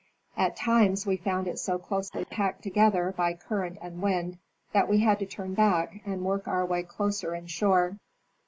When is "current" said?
3.35-3.77